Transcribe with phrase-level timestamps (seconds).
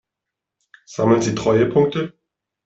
[0.87, 2.15] Sammeln Sie Treuepunkte?